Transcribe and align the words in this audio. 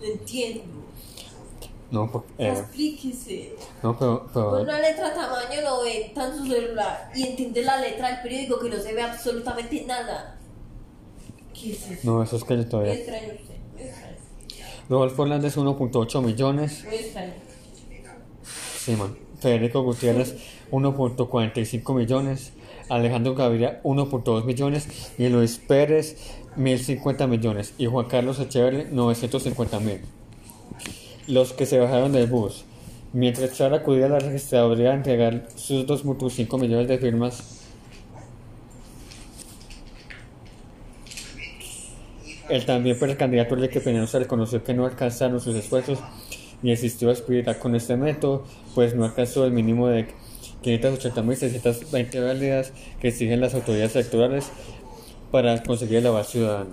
No 0.00 0.06
entiendo. 0.06 0.64
No, 1.90 2.10
por- 2.10 2.24
eh, 2.38 2.48
Explíquese. 2.50 3.56
no, 3.82 3.98
pero, 3.98 4.26
pero- 4.32 4.62
Una 4.62 4.80
letra 4.80 5.12
tamaño 5.12 5.60
90 5.62 6.24
en 6.28 6.36
su 6.38 6.46
celular 6.46 7.10
y 7.14 7.22
entiende 7.26 7.62
la 7.64 7.78
letra 7.80 8.08
del 8.12 8.22
periódico 8.22 8.60
que 8.60 8.68
no 8.70 8.78
se 8.78 8.92
ve 8.94 9.02
absolutamente 9.02 9.84
nada. 9.86 10.38
¿Qué 11.52 11.72
es 11.72 11.90
eso? 11.90 12.00
no, 12.04 12.22
eso 12.22 12.36
es 12.36 12.44
que 12.44 12.56
yo 12.56 12.68
todavía. 12.68 12.94
extraño 12.94 13.28
usted, 13.34 13.56
extraño. 13.86 14.16
Rodolfo 14.88 15.22
Hernández 15.24 15.56
1.8 15.56 16.22
millones. 16.22 16.84
Extraño. 16.84 17.32
Sí, 18.78 18.92
man. 18.96 19.16
Federico 19.40 19.82
Gutiérrez 19.82 20.36
1.45 20.70 21.94
millones. 21.94 22.52
Alejandro 22.90 23.34
Gaviria 23.34 23.80
1.2 23.82 24.44
millones. 24.44 25.12
Y 25.16 25.28
Luis 25.28 25.58
Pérez 25.58 26.16
1.050 26.56 27.26
millones. 27.26 27.74
Y 27.78 27.86
Juan 27.86 28.06
Carlos 28.06 28.38
Echeverri 28.38 28.86
950 28.90 29.80
mil. 29.80 30.00
Los 31.26 31.52
que 31.52 31.66
se 31.66 31.78
bajaron 31.78 32.12
del 32.12 32.26
bus. 32.26 32.64
Mientras 33.12 33.54
Char 33.54 33.74
acudía 33.74 34.06
a 34.06 34.08
la 34.10 34.18
registraduría 34.20 34.92
a 34.92 34.94
entregar 34.94 35.48
sus 35.56 35.84
2.5 35.86 36.60
millones 36.60 36.86
de 36.86 36.98
firmas, 36.98 37.64
el 42.48 42.64
también 42.66 42.98
precandidato 42.98 43.56
Enrique 43.56 43.80
Peñalosa 43.80 44.20
reconoció 44.20 44.62
que 44.62 44.74
no 44.74 44.84
alcanzaron 44.84 45.40
sus 45.40 45.56
esfuerzos 45.56 45.98
ni 46.62 46.72
existió 46.72 47.10
aspirar 47.10 47.58
con 47.58 47.74
este 47.74 47.96
método, 47.96 48.44
pues 48.74 48.94
no 48.94 49.04
alcanzó 49.04 49.44
el 49.44 49.52
mínimo 49.52 49.88
de 49.88 50.08
580.620 50.62 52.24
válidas 52.24 52.72
que 53.00 53.08
exigen 53.08 53.40
las 53.40 53.54
autoridades 53.54 53.94
electorales 53.96 54.50
para 55.30 55.62
conseguir 55.62 55.98
el 55.98 56.06
aval 56.06 56.24
ciudadano. 56.24 56.70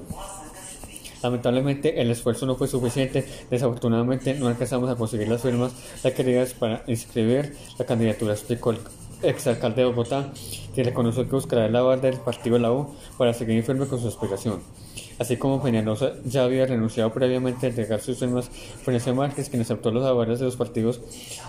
Lamentablemente 1.23 1.99
el 2.01 2.11
esfuerzo 2.11 2.45
no 2.45 2.55
fue 2.55 2.67
suficiente, 2.67 3.25
desafortunadamente 3.49 4.35
no 4.35 4.47
alcanzamos 4.47 4.89
a 4.89 4.95
conseguir 4.95 5.27
las 5.27 5.41
firmas 5.41 5.71
requeridas 6.03 6.53
para 6.53 6.83
inscribir 6.87 7.55
la 7.79 7.85
candidatura, 7.85 8.33
explicó 8.33 8.73
exalcalde 9.21 9.81
de 9.81 9.87
Bogotá, 9.87 10.31
que 10.75 10.83
reconoció 10.83 11.25
que 11.25 11.35
buscará 11.35 11.65
el 11.65 11.75
aval 11.75 12.01
del 12.01 12.17
partido 12.17 12.55
de 12.55 12.61
la 12.61 12.71
U 12.71 12.93
para 13.17 13.33
seguir 13.33 13.63
firme 13.63 13.87
con 13.87 13.99
su 13.99 14.07
aspiración. 14.07 14.61
Así 15.19 15.37
como 15.37 15.61
Peñalosa 15.61 16.13
ya 16.25 16.43
había 16.43 16.67
renunciado 16.67 17.11
previamente 17.11 17.65
a 17.65 17.69
entregar 17.69 17.99
sus 18.01 18.19
firmas, 18.19 18.49
Florencia 18.83 19.13
Márquez, 19.13 19.49
quien 19.49 19.63
aceptó 19.63 19.89
los 19.89 20.05
avales 20.05 20.39
de 20.39 20.45
los 20.45 20.55
partidos 20.55 21.01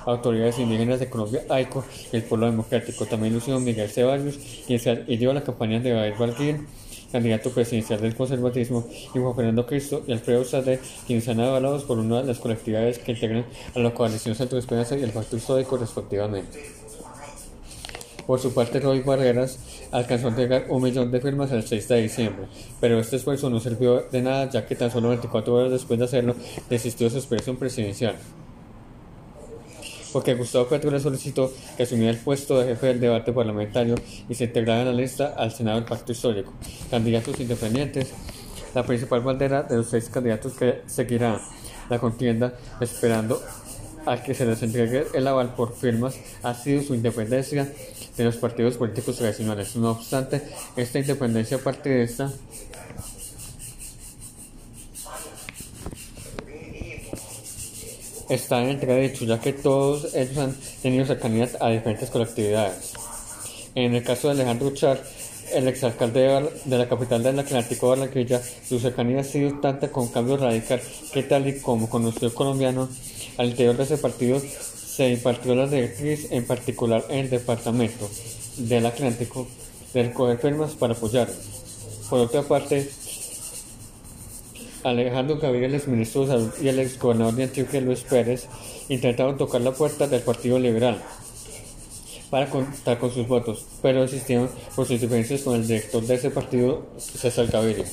autoridades 0.07 0.59
indígenas 0.59 1.01
de 1.01 1.11
Colombia, 1.11 1.43
AICO 1.51 1.85
y 2.13 2.17
el 2.17 2.23
Pueblo 2.23 2.47
Democrático. 2.47 3.05
También 3.05 3.35
lució 3.35 3.61
Miguel 3.61 3.91
Ceballos, 3.91 4.39
quien 4.67 4.79
se 4.79 4.91
adhirió 4.91 5.33
a 5.33 5.35
la 5.35 5.43
campaña 5.43 5.81
de 5.81 5.91
David 5.91 6.15
Valguín, 6.19 6.67
candidato 7.13 7.51
presidencial 7.51 8.01
del 8.01 8.17
conservatismo, 8.17 8.87
y 9.15 9.19
Juan 9.19 9.37
Fernando 9.37 9.67
Cristo 9.67 10.03
y 10.07 10.13
Alfredo 10.13 10.45
Sade, 10.45 10.81
quienes 11.07 11.29
han 11.29 11.41
avalados 11.41 11.85
por 11.85 11.99
una 11.99 12.23
de 12.23 12.27
las 12.27 12.39
colectividades 12.39 12.99
que 12.99 13.13
integran 13.13 13.45
a 13.75 13.79
la 13.81 13.93
coalición 13.93 14.35
Centro 14.35 14.59
Esperanza 14.59 14.97
y 14.97 15.03
el 15.03 15.11
Pacto 15.11 15.37
Histórico 15.37 15.77
respectivamente. 15.77 16.78
Por 18.29 18.41
su 18.41 18.53
parte, 18.53 18.79
Roy 18.79 19.01
Barreras 19.01 19.59
alcanzó 19.91 20.27
a 20.27 20.29
entregar 20.29 20.67
un 20.69 20.83
millón 20.83 21.11
de 21.11 21.19
firmas 21.19 21.51
el 21.51 21.67
6 21.67 21.89
de 21.89 22.03
diciembre, 22.03 22.47
pero 22.79 23.01
este 23.01 23.17
esfuerzo 23.17 23.49
no 23.49 23.59
sirvió 23.59 24.03
de 24.03 24.21
nada 24.21 24.51
ya 24.51 24.67
que 24.67 24.77
tan 24.77 24.91
solo 24.91 25.09
24 25.09 25.55
horas 25.55 25.71
después 25.73 25.99
de 25.99 26.05
hacerlo 26.05 26.35
desistió 26.69 27.07
de 27.07 27.13
su 27.13 27.19
aspiración 27.21 27.57
presidencial. 27.57 28.17
Porque 30.13 30.35
Gustavo 30.35 30.67
Petro 30.67 31.01
solicitó 31.01 31.51
que 31.79 31.85
asumiera 31.85 32.11
el 32.11 32.19
puesto 32.19 32.61
de 32.61 32.67
jefe 32.67 32.89
del 32.89 33.01
debate 33.01 33.33
parlamentario 33.33 33.95
y 34.29 34.35
se 34.35 34.45
integrara 34.45 34.83
en 34.83 34.89
la 34.89 34.93
lista 34.93 35.33
al 35.35 35.51
Senado 35.51 35.79
del 35.79 35.89
Pacto 35.89 36.13
Histórico. 36.13 36.53
Candidatos 36.91 37.41
independientes, 37.41 38.13
la 38.75 38.83
principal 38.83 39.23
bandera 39.23 39.63
de 39.63 39.79
los 39.79 39.87
seis 39.87 40.11
candidatos 40.11 40.53
que 40.53 40.83
seguirá 40.85 41.41
la 41.89 41.99
contienda 41.99 42.53
esperando 42.79 43.41
a 44.11 44.23
que 44.23 44.35
se 44.35 44.47
les 44.47 44.63
entregue 44.63 45.07
el 45.15 45.27
aval 45.27 45.55
por 45.55 45.77
firmas 45.77 46.15
ha 46.43 46.55
sido 46.55 46.83
su 46.83 46.95
independencia 46.95 47.71
de 48.17 48.25
los 48.25 48.37
partidos 48.37 48.77
políticos 48.77 49.17
tradicionales. 49.17 49.77
No 49.77 49.91
obstante, 49.93 50.43
esta 50.77 50.99
independencia 50.99 51.59
partidista 51.59 52.33
está 58.29 58.63
en 58.63 58.71
entredicho, 58.71 59.25
ya 59.25 59.41
que 59.41 59.53
todos 59.53 60.15
ellos 60.15 60.37
han 60.39 60.57
tenido 60.83 61.07
cercanía 61.07 61.49
a 61.61 61.71
diferentes 61.71 62.11
colectividades. 62.11 62.93
En 63.75 63.95
el 63.95 64.03
caso 64.03 64.29
de 64.29 64.35
Alejandro 64.35 64.71
Char, 64.75 65.03
el 65.53 65.69
exalcalde 65.69 66.21
de 66.21 66.51
de 66.65 66.79
la 66.79 66.89
capital 66.89 67.23
del 67.23 67.39
Atlántico, 67.39 67.89
Barranquilla, 67.89 68.43
su 68.69 68.79
cercanía 68.79 69.21
ha 69.21 69.25
sido 69.25 69.61
tanta 69.61 69.91
con 69.91 70.09
cambio 70.09 70.37
radical 70.37 70.81
que 71.13 71.23
tal 71.23 71.49
y 71.49 71.61
como 71.61 71.89
conoció 71.89 72.29
el 72.29 72.35
colombiano, 72.35 72.89
al 73.39 73.51
interior 73.51 73.77
de 73.77 73.85
ese 73.85 73.99
partido 73.99 74.41
se 74.41 75.09
impartió 75.11 75.55
la 75.55 75.67
directriz, 75.69 76.31
en 76.33 76.45
particular 76.45 77.05
en 77.09 77.21
el 77.21 77.31
departamento 77.31 78.11
del 78.57 78.85
Atlántico, 78.85 79.47
de 79.95 80.03
recoger 80.03 80.39
firmas 80.39 80.75
para 80.75 80.93
apoyar. 80.93 81.29
Por 82.11 82.19
otra 82.19 82.43
parte, 82.43 82.91
Alejandro 84.83 85.39
Gaviria, 85.39 85.69
el 85.69 85.77
exministro 85.77 86.23
de 86.23 86.27
Salud 86.27 86.51
y 86.61 86.69
el 86.69 86.81
exgobernador 86.81 87.35
de 87.35 87.45
Antioquia, 87.45 87.81
Luis 87.81 88.01
Pérez, 88.01 88.47
intentaron 88.89 89.39
tocar 89.39 89.61
la 89.61 89.73
puerta 89.73 90.09
del 90.09 90.23
Partido 90.23 90.59
Liberal 90.59 91.01
para 92.31 92.51
contar 92.51 92.99
con 92.99 93.13
sus 93.13 93.27
votos, 93.27 93.67
pero 93.81 94.03
desistieron 94.03 94.51
por 94.75 94.87
sus 94.87 95.01
diferencias 95.01 95.43
con 95.43 95.55
el 95.55 95.67
director 95.67 96.03
de 96.05 96.15
ese 96.15 96.31
partido, 96.31 96.87
César 96.99 97.47
Gaviria. 97.47 97.87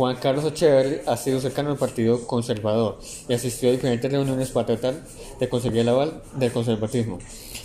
Juan 0.00 0.16
Carlos 0.16 0.46
Echeverri 0.46 1.02
ha 1.06 1.14
sido 1.18 1.40
cercano 1.40 1.72
al 1.72 1.76
Partido 1.76 2.26
Conservador 2.26 2.98
y 3.28 3.34
asistió 3.34 3.68
a 3.68 3.72
diferentes 3.72 4.10
reuniones 4.10 4.48
para 4.48 4.64
tratar 4.64 4.94
de 5.38 5.46
conseguir 5.50 5.80
el 5.80 5.90
aval 5.90 6.22
del 6.36 6.50
conservatismo, 6.50 7.18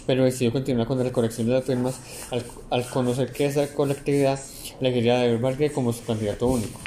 pero 0.06 0.26
decidió 0.26 0.52
continuar 0.52 0.86
con 0.86 0.98
la 0.98 1.06
recolección 1.06 1.48
de 1.48 1.54
las 1.54 1.64
firmas 1.64 1.96
al, 2.32 2.44
al 2.72 2.86
conocer 2.90 3.32
que 3.32 3.46
esa 3.46 3.66
colectividad 3.74 4.38
elegiría 4.82 5.16
a 5.16 5.20
David 5.20 5.40
Vargas 5.40 5.72
como 5.72 5.94
su 5.94 6.04
candidato 6.04 6.48
único. 6.48 6.78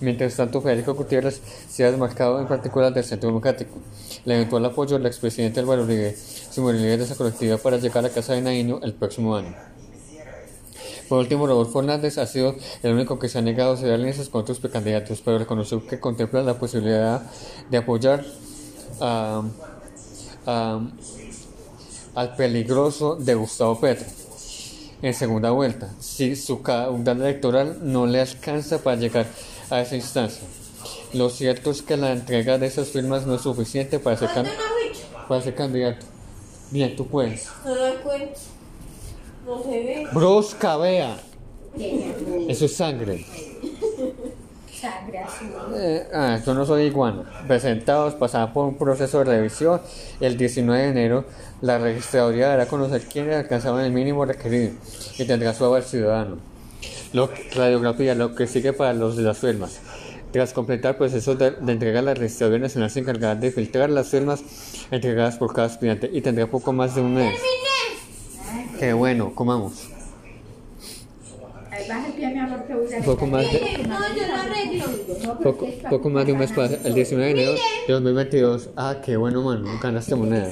Mientras 0.00 0.36
tanto, 0.36 0.60
Federico 0.60 0.94
Gutiérrez 0.94 1.40
se 1.68 1.82
ha 1.82 1.90
desmarcado 1.90 2.38
en 2.38 2.46
particular 2.46 2.94
del 2.94 3.02
Centro 3.02 3.30
Democrático. 3.30 3.80
Le 4.26 4.36
eventual 4.36 4.64
apoyo 4.64 4.94
al 4.94 5.06
expresidente 5.06 5.58
Álvaro 5.58 5.82
Uribe, 5.82 6.14
su 6.14 6.72
líder 6.72 7.00
de 7.00 7.04
esa 7.04 7.16
colectividad 7.16 7.60
para 7.60 7.78
llegar 7.78 8.06
a 8.06 8.10
Casa 8.10 8.34
de 8.34 8.42
Nariño 8.42 8.78
el 8.84 8.94
próximo 8.94 9.34
año. 9.34 9.56
Por 11.08 11.18
último, 11.20 11.46
Rodolfo 11.46 11.80
Hernández 11.80 12.18
ha 12.18 12.26
sido 12.26 12.54
el 12.82 12.92
único 12.92 13.18
que 13.18 13.28
se 13.28 13.38
ha 13.38 13.42
negado 13.42 13.70
a 13.70 13.74
hacer 13.74 13.92
alianzas 13.92 14.28
con 14.28 14.42
otros 14.42 14.58
precandidatos, 14.58 15.22
pero 15.24 15.38
reconoció 15.38 15.86
que 15.86 15.98
contempla 15.98 16.42
la 16.42 16.58
posibilidad 16.58 17.22
de 17.70 17.76
apoyar 17.78 18.24
a- 19.00 19.42
a- 20.46 20.80
al 22.14 22.36
peligroso 22.36 23.16
de 23.16 23.34
Gustavo 23.34 23.80
Petro 23.80 24.06
en 25.00 25.14
segunda 25.14 25.50
vuelta, 25.52 25.88
si 26.00 26.34
su 26.36 26.60
caudal 26.62 27.20
electoral 27.22 27.78
no 27.82 28.06
le 28.06 28.20
alcanza 28.20 28.78
para 28.82 28.96
llegar 28.96 29.26
a 29.70 29.80
esa 29.80 29.94
instancia. 29.96 30.42
Lo 31.14 31.30
cierto 31.30 31.70
es 31.70 31.80
que 31.82 31.96
la 31.96 32.12
entrega 32.12 32.58
de 32.58 32.66
esas 32.66 32.88
firmas 32.88 33.24
no 33.26 33.36
es 33.36 33.42
suficiente 33.42 33.98
para 33.98 34.16
ser, 34.16 34.28
can- 34.34 34.46
para 35.28 35.40
ser 35.40 35.54
candidato. 35.54 36.04
Bien, 36.70 36.94
tú 36.96 37.06
puedes. 37.06 37.46
No 37.64 38.02
cuenta. 38.02 38.38
No 39.48 39.62
se 39.62 39.70
ve. 39.70 40.06
Brosca, 40.12 40.76
vea. 40.76 41.16
Eso 42.48 42.66
es 42.66 42.76
sangre. 42.76 43.24
Sangre 44.70 45.18
azul. 45.20 45.48
Eh, 45.74 46.06
ah, 46.12 46.38
yo 46.44 46.52
no 46.52 46.66
soy 46.66 46.82
iguana. 46.82 47.22
Presentados, 47.48 48.12
pasaban 48.14 48.52
por 48.52 48.66
un 48.66 48.76
proceso 48.76 49.20
de 49.20 49.24
revisión. 49.24 49.80
El 50.20 50.36
19 50.36 50.82
de 50.82 50.88
enero, 50.90 51.24
la 51.62 51.78
registraduría 51.78 52.48
dará 52.48 52.64
a 52.64 52.66
conocer 52.66 53.02
quiénes 53.06 53.36
alcanzaban 53.36 53.86
el 53.86 53.92
mínimo 53.92 54.26
requerido 54.26 54.72
y 55.18 55.24
tendrá 55.24 55.54
su 55.54 55.64
aval 55.64 55.82
ciudadano. 55.82 56.36
Lo, 57.14 57.30
radiografía, 57.56 58.14
lo 58.14 58.34
que 58.34 58.46
sigue 58.46 58.74
para 58.74 58.92
los 58.92 59.16
de 59.16 59.22
las 59.22 59.38
firmas. 59.38 59.80
Tras 60.30 60.52
completar 60.52 60.90
el 60.92 60.98
proceso 60.98 61.36
de, 61.36 61.52
de 61.52 61.72
entrega, 61.72 62.02
la 62.02 62.12
registraduría 62.12 62.64
nacional 62.64 62.90
se 62.90 63.00
encargará 63.00 63.34
de 63.34 63.50
filtrar 63.50 63.88
las 63.88 64.08
firmas 64.08 64.44
entregadas 64.90 65.38
por 65.38 65.54
cada 65.54 65.68
aspirante 65.68 66.10
y 66.12 66.20
tendrá 66.20 66.46
poco 66.46 66.74
más 66.74 66.94
de 66.94 67.00
un 67.00 67.14
mes. 67.14 67.34
Qué 68.78 68.92
bueno, 68.92 69.34
comamos. 69.34 69.88
Baja 71.88 72.06
el 72.08 72.12
pie, 72.14 72.28
mi 72.30 72.38
amor, 72.40 72.64
que 72.66 72.74
voy 72.74 72.92
a 72.92 73.00
poco 73.02 73.26
más 73.26 73.42
de- 73.52 73.78
No, 73.88 73.98
yo 74.14 74.26
lo 74.26 74.34
arreglo. 74.34 74.84
No, 75.24 75.38
pero 75.38 75.56
Poco, 75.90 76.10
más 76.10 76.26
de 76.26 76.32
un 76.32 76.38
mes 76.38 76.52
para 76.52 76.74
el 76.74 76.92
19 76.94 77.32
de 77.34 77.40
enero 77.40 77.52
de 77.86 77.92
2022. 77.92 78.70
Ah, 78.76 78.96
qué 79.04 79.16
bueno, 79.16 79.42
mano, 79.42 79.66
ganaste 79.82 80.14
moneda. 80.16 80.50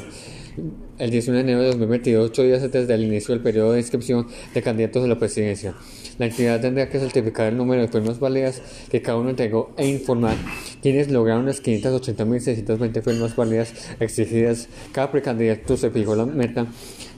El 0.98 1.10
19 1.10 1.44
de 1.44 1.50
enero 1.52 1.62
de 1.64 1.68
2022, 1.70 2.30
ocho 2.30 2.42
días 2.42 2.62
antes 2.62 2.88
del 2.88 3.02
inicio 3.04 3.34
del 3.34 3.42
periodo 3.42 3.72
de 3.72 3.80
inscripción 3.80 4.26
de 4.54 4.62
candidatos 4.62 5.04
a 5.04 5.08
la 5.08 5.18
presidencia. 5.18 5.74
La 6.18 6.26
entidad 6.26 6.60
tendrá 6.60 6.88
que 6.88 6.98
certificar 6.98 7.48
el 7.48 7.56
número 7.56 7.82
de 7.82 7.88
firmas 7.88 8.18
válidas 8.18 8.62
que 8.90 9.02
cada 9.02 9.18
uno 9.18 9.30
entregó 9.30 9.72
e 9.76 9.86
informar 9.86 10.36
quienes 10.80 11.10
lograron 11.10 11.46
las 11.46 11.62
580.620 11.62 13.02
firmas 13.02 13.36
válidas 13.36 13.74
exigidas. 14.00 14.68
Cada 14.92 15.10
precandidato 15.10 15.76
se 15.76 15.90
fijó 15.90 16.14
la 16.14 16.24
meta 16.24 16.66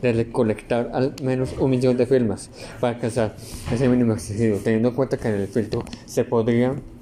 de 0.02 0.12
recolectar 0.12 0.90
al 0.92 1.14
menos 1.22 1.54
un 1.58 1.70
millón 1.70 1.96
de 1.96 2.06
firmas 2.06 2.50
para 2.80 2.94
alcanzar 2.94 3.36
ese 3.72 3.88
mínimo 3.88 4.14
exigido, 4.14 4.58
teniendo 4.58 4.88
en 4.88 4.94
cuenta 4.94 5.16
que 5.16 5.28
en 5.28 5.34
el 5.34 5.48
filtro 5.48 5.84
se 6.06 6.24
podrían 6.24 6.97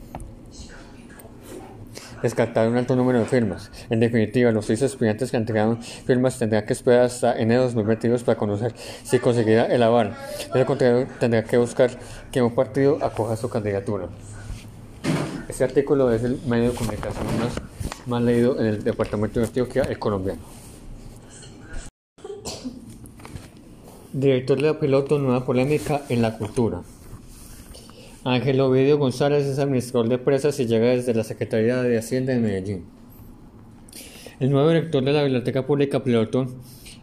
descartar 2.22 2.68
un 2.68 2.76
alto 2.76 2.96
número 2.96 3.18
de 3.18 3.24
firmas. 3.26 3.70
En 3.90 4.00
definitiva, 4.00 4.50
los 4.52 4.66
seis 4.66 4.82
estudiantes 4.82 5.30
que 5.30 5.36
entregaron 5.36 5.82
firmas 5.82 6.38
tendrán 6.38 6.64
que 6.66 6.72
esperar 6.72 7.02
hasta 7.02 7.38
enero 7.38 7.62
de 7.62 7.66
2022 7.66 8.24
para 8.24 8.38
conocer 8.38 8.74
si 8.76 9.18
conseguirá 9.18 9.66
el 9.66 9.82
aval. 9.82 10.16
De 10.52 10.60
lo 10.60 10.66
contrario, 10.66 11.06
tendrá 11.18 11.44
que 11.44 11.56
buscar 11.56 11.90
que 12.30 12.42
un 12.42 12.54
partido 12.54 12.98
acoja 13.02 13.36
su 13.36 13.48
candidatura. 13.48 14.08
Este 15.48 15.64
artículo 15.64 16.12
es 16.12 16.24
el 16.24 16.40
medio 16.46 16.70
de 16.70 16.76
comunicación 16.76 17.24
más, 18.06 18.22
leído 18.22 18.58
en 18.58 18.66
el 18.66 18.84
departamento 18.84 19.40
de 19.40 19.46
Antioquia, 19.46 19.82
el 19.84 19.98
colombiano. 19.98 20.40
Director 24.12 24.56
de 24.56 24.66
la 24.66 24.80
piloto, 24.80 25.18
nueva 25.18 25.44
polémica 25.44 26.02
en 26.08 26.22
la 26.22 26.36
cultura. 26.36 26.80
Ángel 28.26 28.60
Ovidio 28.60 28.98
González 28.98 29.46
es 29.46 29.60
administrador 29.60 30.08
de 30.08 30.18
presas 30.18 30.58
y 30.58 30.66
llega 30.66 30.86
desde 30.86 31.14
la 31.14 31.22
Secretaría 31.22 31.80
de 31.80 31.96
Hacienda 31.96 32.32
de 32.32 32.40
Medellín. 32.40 32.84
El 34.40 34.50
nuevo 34.50 34.68
director 34.68 35.04
de 35.04 35.12
la 35.12 35.22
Biblioteca 35.22 35.64
Pública 35.64 36.02
Piloto, 36.02 36.48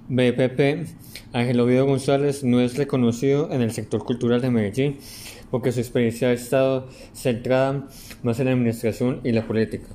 BPP, 0.09 0.85
Ángel 1.31 1.61
Ovidio 1.61 1.85
González, 1.85 2.43
no 2.43 2.59
es 2.59 2.75
reconocido 2.75 3.49
en 3.53 3.61
el 3.61 3.71
sector 3.71 4.03
cultural 4.03 4.41
de 4.41 4.51
Medellín 4.51 4.97
porque 5.49 5.71
su 5.71 5.79
experiencia 5.79 6.27
ha 6.27 6.33
estado 6.33 6.89
centrada 7.13 7.87
más 8.21 8.41
en 8.41 8.47
la 8.47 8.51
administración 8.51 9.21
y 9.23 9.31
la 9.31 9.47
política. 9.47 9.87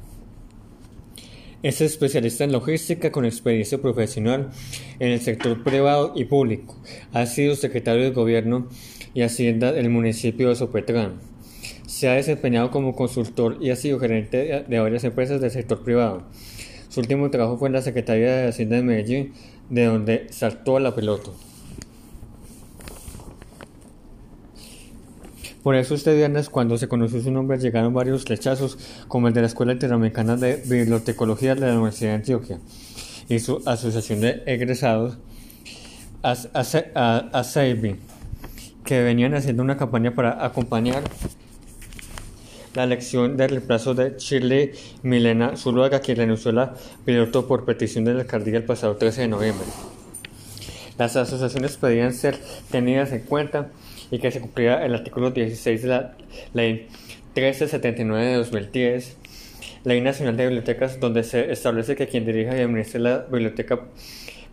Es 1.62 1.82
especialista 1.82 2.44
en 2.44 2.52
logística 2.52 3.12
con 3.12 3.26
experiencia 3.26 3.76
profesional 3.76 4.48
en 4.98 5.10
el 5.10 5.20
sector 5.20 5.62
privado 5.62 6.14
y 6.16 6.24
público. 6.24 6.80
Ha 7.12 7.26
sido 7.26 7.54
secretario 7.54 8.04
de 8.04 8.12
Gobierno 8.12 8.68
y 9.18 9.22
Hacienda 9.22 9.72
del 9.72 9.90
municipio 9.90 10.48
de 10.48 10.54
Sopetrán. 10.54 11.14
Se 11.88 12.08
ha 12.08 12.12
desempeñado 12.12 12.70
como 12.70 12.94
consultor 12.94 13.56
y 13.60 13.70
ha 13.70 13.76
sido 13.76 13.98
gerente 13.98 14.64
de 14.68 14.78
varias 14.78 15.02
empresas 15.02 15.40
del 15.40 15.50
sector 15.50 15.82
privado. 15.82 16.22
Su 16.88 17.00
último 17.00 17.28
trabajo 17.28 17.58
fue 17.58 17.68
en 17.68 17.72
la 17.72 17.82
Secretaría 17.82 18.36
de 18.36 18.46
Hacienda 18.46 18.76
de 18.76 18.82
Medellín, 18.82 19.32
de 19.70 19.86
donde 19.86 20.26
saltó 20.30 20.76
a 20.76 20.80
la 20.80 20.94
pelota. 20.94 21.32
Por 25.64 25.74
eso 25.74 25.96
este 25.96 26.14
viernes, 26.14 26.48
cuando 26.48 26.78
se 26.78 26.86
conoció 26.86 27.20
su 27.20 27.32
nombre, 27.32 27.58
llegaron 27.58 27.92
varios 27.92 28.24
rechazos, 28.24 28.78
como 29.08 29.26
el 29.26 29.34
de 29.34 29.40
la 29.40 29.48
Escuela 29.48 29.72
Interamericana 29.72 30.36
de 30.36 30.62
Bibliotecología 30.64 31.56
de 31.56 31.62
la 31.62 31.72
Universidad 31.72 32.10
de 32.10 32.16
Antioquia 32.18 32.60
y 33.28 33.40
su 33.40 33.60
asociación 33.66 34.20
de 34.20 34.44
egresados, 34.46 35.18
ASEIBI, 36.22 37.96
que 38.88 39.02
venían 39.02 39.34
haciendo 39.34 39.62
una 39.62 39.76
campaña 39.76 40.14
para 40.14 40.42
acompañar 40.46 41.02
la 42.72 42.84
elección 42.84 43.36
del 43.36 43.50
reemplazo 43.50 43.92
de 43.92 44.14
Shirley 44.16 44.72
Milena 45.02 45.58
Zuluaga, 45.58 46.00
quien 46.00 46.16
renunció 46.16 46.52
a 46.52 46.54
la 46.54 46.74
piloto 47.04 47.46
por 47.46 47.66
petición 47.66 48.06
de 48.06 48.14
la 48.14 48.22
alcaldía 48.22 48.56
el 48.56 48.64
pasado 48.64 48.96
13 48.96 49.20
de 49.20 49.28
noviembre. 49.28 49.66
Las 50.96 51.16
asociaciones 51.16 51.76
pedían 51.76 52.14
ser 52.14 52.38
tenidas 52.70 53.12
en 53.12 53.20
cuenta 53.20 53.68
y 54.10 54.20
que 54.20 54.30
se 54.30 54.40
cumpliera 54.40 54.82
el 54.86 54.94
artículo 54.94 55.32
16 55.32 55.82
de 55.82 55.88
la 55.88 56.16
Ley 56.54 56.88
1379 57.34 58.24
de 58.24 58.34
2010, 58.36 59.18
Ley 59.84 60.00
Nacional 60.00 60.38
de 60.38 60.46
Bibliotecas, 60.46 60.98
donde 60.98 61.24
se 61.24 61.52
establece 61.52 61.94
que 61.94 62.06
quien 62.06 62.24
dirija 62.24 62.56
y 62.56 62.62
administre 62.62 63.00
la 63.00 63.18
biblioteca 63.30 63.80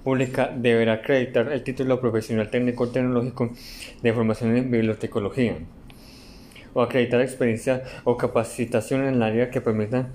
pública 0.06 0.54
deberá 0.56 0.94
acreditar 0.94 1.52
el 1.52 1.64
título 1.64 2.00
profesional 2.00 2.52
técnico-tecnológico 2.52 3.50
de 4.04 4.14
formación 4.14 4.56
en 4.56 4.70
bibliotecología 4.70 5.58
o 6.76 6.82
acreditar 6.82 7.22
experiencia 7.22 7.84
o 8.04 8.16
capacitación 8.16 9.02
en 9.02 9.16
el 9.16 9.24
área 9.24 9.50
que 9.50 9.62
permita 9.62 10.10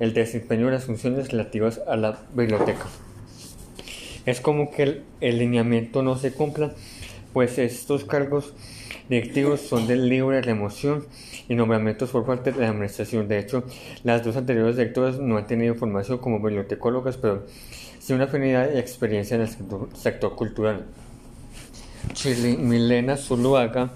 el 0.00 0.14
desempeño 0.14 0.66
de 0.66 0.72
las 0.72 0.86
funciones 0.86 1.30
relativas 1.30 1.82
a 1.86 1.96
la 1.96 2.20
biblioteca. 2.34 2.86
Es 4.24 4.40
como 4.40 4.70
que 4.70 5.02
el, 5.20 5.38
lineamiento 5.38 6.02
no 6.02 6.16
se 6.16 6.32
cumpla, 6.32 6.72
pues 7.34 7.58
estos 7.58 8.04
cargos 8.04 8.54
directivos 9.10 9.60
son 9.60 9.86
de 9.86 9.96
libre 9.96 10.40
remoción 10.40 11.04
y 11.48 11.54
nombramientos 11.54 12.10
por 12.10 12.24
parte 12.24 12.52
de 12.52 12.60
la 12.60 12.70
administración. 12.70 13.28
De 13.28 13.38
hecho, 13.38 13.64
las 14.04 14.24
dos 14.24 14.36
anteriores 14.36 14.76
directoras 14.76 15.18
no 15.18 15.36
han 15.36 15.46
tenido 15.46 15.74
formación 15.74 16.16
como 16.18 16.40
bibliotecólogas, 16.40 17.18
pero 17.18 17.44
sí 18.04 18.12
una 18.12 18.24
afinidad 18.24 18.70
y 18.70 18.78
experiencia 18.78 19.34
en 19.36 19.40
el 19.40 19.48
sector, 19.94 20.36
cultural. 20.36 20.84
Chile, 22.12 22.58
Milena 22.58 23.16
Zuluaga, 23.16 23.92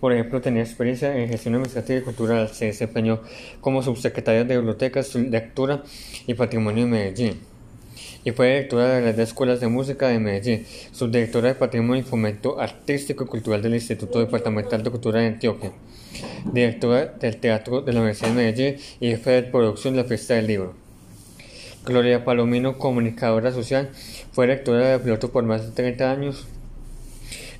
por 0.00 0.12
ejemplo, 0.12 0.40
tenía 0.40 0.62
experiencia 0.62 1.16
en 1.16 1.28
gestión 1.28 1.54
administrativa 1.54 2.00
y 2.00 2.02
cultural. 2.02 2.48
Se 2.48 2.64
desempeñó 2.64 3.20
como 3.60 3.80
subsecretaria 3.80 4.42
de 4.42 4.56
Bibliotecas, 4.56 5.14
Lectura 5.14 5.84
y 6.26 6.34
Patrimonio 6.34 6.84
de 6.84 6.90
Medellín 6.90 7.40
y 8.24 8.32
fue 8.32 8.48
directora 8.48 8.94
de 8.94 9.02
las 9.02 9.18
Escuelas 9.18 9.60
de 9.60 9.68
Música 9.68 10.08
de 10.08 10.18
Medellín, 10.18 10.66
subdirectora 10.90 11.48
de 11.48 11.54
Patrimonio 11.54 12.02
y 12.02 12.04
Fomento 12.04 12.60
Artístico 12.60 13.22
y 13.22 13.28
Cultural 13.28 13.62
del 13.62 13.74
Instituto 13.74 14.18
Departamental 14.18 14.82
de 14.82 14.90
Cultura 14.90 15.20
de 15.20 15.28
Antioquia, 15.28 15.72
directora 16.52 17.06
del 17.06 17.36
Teatro 17.36 17.82
de 17.82 17.92
la 17.92 18.00
Universidad 18.00 18.30
de 18.30 18.34
Medellín 18.34 18.76
y 18.98 19.10
jefe 19.10 19.30
de 19.30 19.42
producción 19.44 19.94
de 19.94 20.02
la 20.02 20.08
Fiesta 20.08 20.34
del 20.34 20.48
Libro. 20.48 20.81
Gloria 21.84 22.24
Palomino, 22.24 22.78
comunicadora 22.78 23.52
social, 23.52 23.90
fue 24.32 24.46
directora 24.46 24.88
de 24.88 24.98
piloto 24.98 25.32
por 25.32 25.44
más 25.44 25.66
de 25.66 25.72
30 25.72 26.10
años, 26.10 26.46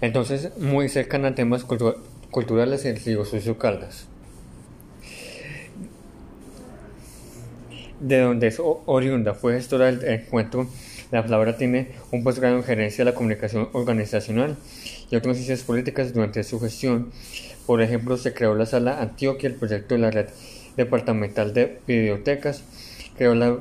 entonces 0.00 0.56
muy 0.58 0.88
cercana 0.88 1.28
a 1.28 1.34
temas 1.34 1.64
culturales 2.30 2.84
en 2.84 2.96
Río 2.96 3.24
Sucio 3.24 3.58
Caldas. 3.58 4.06
de 8.02 8.18
donde 8.18 8.48
es 8.48 8.60
oriunda, 8.60 9.34
fue 9.34 9.54
gestora 9.54 9.86
del 9.86 10.04
encuentro. 10.04 10.68
La 11.10 11.22
palabra 11.22 11.56
tiene 11.56 11.92
un 12.10 12.24
posgrado 12.24 12.56
en 12.56 12.64
gerencia 12.64 13.04
de 13.04 13.10
la 13.10 13.14
comunicación 13.14 13.68
organizacional 13.72 14.56
y 15.10 15.16
otras 15.16 15.36
ciencias 15.36 15.62
políticas 15.62 16.12
durante 16.12 16.42
su 16.42 16.58
gestión. 16.58 17.12
Por 17.66 17.80
ejemplo, 17.80 18.16
se 18.16 18.34
creó 18.34 18.54
la 18.54 18.66
Sala 18.66 19.00
Antioquia, 19.00 19.48
el 19.48 19.54
proyecto 19.54 19.94
de 19.94 20.00
la 20.00 20.10
Red 20.10 20.28
Departamental 20.76 21.54
de 21.54 21.78
Bibliotecas, 21.86 22.64
creó 23.22 23.36
la 23.36 23.56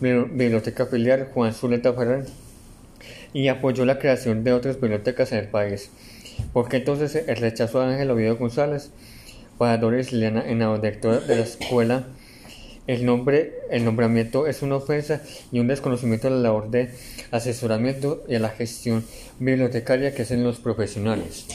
Biblioteca 0.00 0.86
Filial 0.86 1.28
Juan 1.34 1.52
Zuleta 1.52 1.92
Ferrer 1.92 2.24
y 3.32 3.48
apoyó 3.48 3.84
la 3.84 3.98
creación 3.98 4.44
de 4.44 4.52
otras 4.52 4.80
bibliotecas 4.80 5.32
en 5.32 5.38
el 5.38 5.48
país. 5.48 5.90
Porque 6.52 6.76
entonces 6.76 7.24
el 7.26 7.36
rechazo 7.36 7.80
a 7.80 7.90
Ángel 7.90 8.12
Oviedo 8.12 8.36
González 8.36 8.92
para 9.58 9.76
Doris 9.76 10.12
Liliana 10.12 10.48
en 10.48 10.60
la 10.60 10.72
directora 10.76 11.18
de 11.18 11.34
la 11.34 11.42
escuela 11.42 12.06
el, 12.86 13.04
nombre, 13.04 13.54
el 13.70 13.84
nombramiento 13.84 14.46
es 14.46 14.62
una 14.62 14.76
ofensa 14.76 15.20
y 15.50 15.58
un 15.58 15.66
desconocimiento 15.66 16.28
de 16.28 16.36
la 16.36 16.42
labor 16.42 16.70
de 16.70 16.90
asesoramiento 17.32 18.22
y 18.28 18.36
a 18.36 18.38
la 18.38 18.50
gestión 18.50 19.04
bibliotecaria 19.40 20.14
que 20.14 20.22
hacen 20.22 20.44
los 20.44 20.60
profesionales 20.60 21.46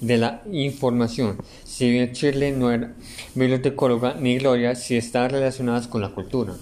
de 0.00 0.18
la 0.18 0.42
información. 0.52 1.38
Si 1.64 1.90
bien 1.90 2.12
Shirley 2.12 2.52
no 2.52 2.70
era 2.70 2.92
bibliotecóloga 3.34 4.14
ni 4.14 4.38
Gloria, 4.38 4.74
sí 4.74 4.96
están 4.96 5.30
relacionadas 5.30 5.88
con 5.88 6.02
la 6.02 6.10
cultura. 6.10 6.54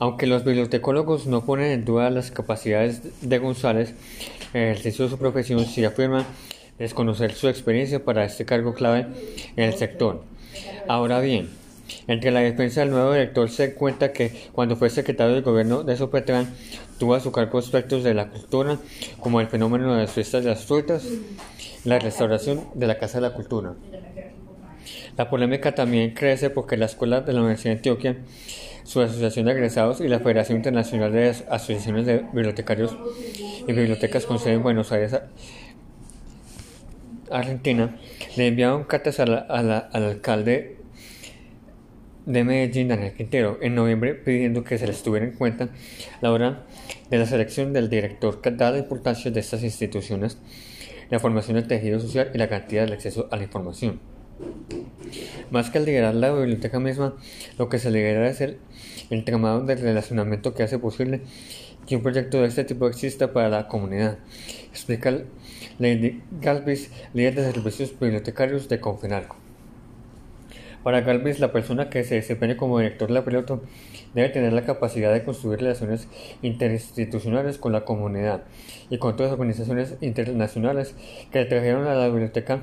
Aunque 0.00 0.26
los 0.26 0.44
bibliotecólogos 0.44 1.26
no 1.26 1.44
ponen 1.44 1.72
en 1.72 1.84
duda 1.84 2.10
las 2.10 2.30
capacidades 2.30 3.02
de 3.20 3.38
González, 3.38 3.94
el 4.52 4.62
ejercicio 4.62 5.04
de 5.04 5.10
su 5.10 5.18
profesión 5.18 5.64
sí 5.66 5.84
afirman 5.84 6.24
desconocer 6.78 7.34
su 7.34 7.48
experiencia 7.48 8.04
para 8.04 8.24
este 8.24 8.44
cargo 8.44 8.74
clave 8.74 9.06
en 9.56 9.64
el 9.64 9.74
sector. 9.74 10.22
Ahora 10.86 11.20
bien, 11.20 11.50
entre 12.06 12.30
la 12.30 12.40
defensa 12.40 12.80
del 12.80 12.90
nuevo 12.90 13.12
director 13.12 13.50
se 13.50 13.74
cuenta 13.74 14.12
que 14.12 14.48
cuando 14.52 14.76
fue 14.76 14.90
secretario 14.90 15.34
del 15.34 15.42
gobierno 15.42 15.82
de 15.82 15.96
Sopetrán 15.96 16.48
tuvo 16.98 17.14
a 17.14 17.20
su 17.20 17.32
cargo 17.32 17.58
aspectos 17.58 18.02
de 18.04 18.14
la 18.14 18.28
cultura 18.28 18.78
como 19.20 19.40
el 19.40 19.46
fenómeno 19.46 19.94
de 19.94 20.02
las 20.02 20.12
fiestas 20.12 20.44
de 20.44 20.50
las 20.50 20.64
frutas, 20.64 21.04
la 21.84 21.98
restauración 21.98 22.64
de 22.74 22.86
la 22.86 22.98
Casa 22.98 23.18
de 23.18 23.22
la 23.22 23.34
Cultura. 23.34 23.74
La 25.16 25.30
polémica 25.30 25.74
también 25.74 26.14
crece 26.14 26.50
porque 26.50 26.76
la 26.76 26.86
Escuela 26.86 27.20
de 27.20 27.32
la 27.32 27.40
Universidad 27.40 27.72
de 27.72 27.76
Antioquia, 27.78 28.16
su 28.84 29.00
Asociación 29.00 29.46
de 29.46 29.52
Egresados 29.52 30.00
y 30.00 30.08
la 30.08 30.20
Federación 30.20 30.58
Internacional 30.58 31.12
de 31.12 31.30
Asociaciones 31.50 32.06
de 32.06 32.18
Bibliotecarios 32.32 32.96
y 33.66 33.72
Bibliotecas 33.72 34.26
con 34.26 34.38
sede 34.38 34.54
en 34.54 34.62
Buenos 34.62 34.92
Aires, 34.92 35.16
Argentina, 37.30 37.96
le 38.36 38.46
enviaron 38.46 38.84
cartas 38.84 39.20
al 39.20 39.88
alcalde 39.92 40.78
de 42.28 42.44
Medellín, 42.44 42.88
Daniel 42.88 43.14
Quintero, 43.14 43.58
en 43.62 43.74
noviembre 43.74 44.14
pidiendo 44.14 44.62
que 44.62 44.76
se 44.76 44.86
les 44.86 45.02
tuviera 45.02 45.26
en 45.26 45.32
cuenta 45.32 45.64
a 45.64 45.68
la 46.20 46.30
hora 46.30 46.66
de 47.10 47.18
la 47.18 47.26
selección 47.26 47.72
del 47.72 47.88
director, 47.88 48.40
dada 48.42 48.72
la 48.72 48.78
importancia 48.78 49.30
de 49.30 49.40
estas 49.40 49.62
instituciones, 49.62 50.38
la 51.10 51.18
formación 51.18 51.56
del 51.56 51.66
tejido 51.66 52.00
social 52.00 52.30
y 52.34 52.38
la 52.38 52.48
cantidad 52.48 52.84
del 52.84 52.92
acceso 52.92 53.28
a 53.30 53.36
la 53.36 53.44
información. 53.44 54.00
Más 55.50 55.70
que 55.70 55.78
al 55.78 55.84
liderar 55.84 56.14
la 56.14 56.32
biblioteca 56.32 56.78
misma, 56.78 57.16
lo 57.58 57.68
que 57.68 57.78
se 57.78 57.90
lidera 57.90 58.28
es 58.28 58.40
el 58.40 58.58
entramado 59.10 59.62
del 59.62 59.80
relacionamiento 59.80 60.54
que 60.54 60.62
hace 60.62 60.78
posible 60.78 61.22
que 61.86 61.96
un 61.96 62.02
proyecto 62.02 62.42
de 62.42 62.48
este 62.48 62.64
tipo 62.64 62.86
exista 62.86 63.32
para 63.32 63.48
la 63.48 63.66
comunidad, 63.66 64.18
explica 64.70 65.10
Lady 65.78 66.20
Galvis, 66.40 66.90
líder 67.14 67.34
de 67.34 67.52
servicios 67.52 67.98
bibliotecarios 67.98 68.68
de 68.68 68.78
Confenalco. 68.78 69.36
Para 70.82 71.00
Galvez, 71.00 71.40
la 71.40 71.50
persona 71.50 71.88
que 71.90 72.04
se 72.04 72.16
desempeñe 72.16 72.56
como 72.56 72.78
director 72.78 73.08
de 73.08 73.14
la 73.14 73.24
piloto 73.24 73.62
debe 74.14 74.28
tener 74.30 74.52
la 74.52 74.64
capacidad 74.64 75.12
de 75.12 75.24
construir 75.24 75.60
relaciones 75.60 76.08
interinstitucionales 76.42 77.58
con 77.58 77.72
la 77.72 77.84
comunidad 77.84 78.42
y 78.90 78.98
con 78.98 79.16
todas 79.16 79.32
las 79.32 79.38
organizaciones 79.38 79.96
internacionales 80.00 80.94
que 81.30 81.44
trajeron 81.44 81.86
a 81.86 81.94
la 81.94 82.08
biblioteca 82.08 82.62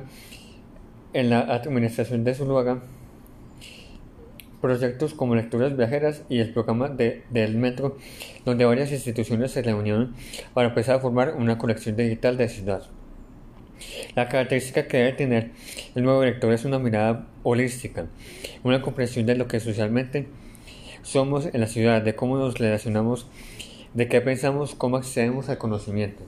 en 1.13 1.29
la 1.29 1.41
administración 1.41 2.23
de 2.23 2.33
Zuluaga 2.33 2.81
proyectos 4.65 5.13
como 5.13 5.35
lecturas 5.35 5.77
viajeras 5.77 6.23
y 6.27 6.39
el 6.39 6.51
programa 6.51 6.89
de, 6.89 7.21
del 7.29 7.55
metro, 7.55 7.97
donde 8.45 8.65
varias 8.65 8.91
instituciones 8.91 9.51
se 9.51 9.61
reunieron 9.61 10.15
para 10.55 10.69
empezar 10.69 10.95
a 10.95 10.99
formar 10.99 11.35
una 11.35 11.59
colección 11.59 11.95
digital 11.95 12.35
de 12.35 12.49
ciudad. 12.49 12.81
La 14.15 14.27
característica 14.27 14.87
que 14.87 14.97
debe 14.97 15.13
tener 15.13 15.51
el 15.93 16.03
nuevo 16.03 16.21
director 16.21 16.51
es 16.51 16.65
una 16.65 16.79
mirada 16.79 17.27
holística, 17.43 18.07
una 18.63 18.81
comprensión 18.81 19.27
de 19.27 19.35
lo 19.35 19.47
que 19.47 19.59
socialmente 19.59 20.27
somos 21.05 21.45
en 21.45 21.61
la 21.61 21.67
ciudad, 21.67 22.01
de 22.01 22.15
cómo 22.15 22.37
nos 22.37 22.57
relacionamos, 22.57 23.27
de 23.93 24.07
qué 24.07 24.21
pensamos, 24.21 24.73
cómo 24.75 24.97
accedemos 24.97 25.49
al 25.49 25.59
conocimiento. 25.59 26.23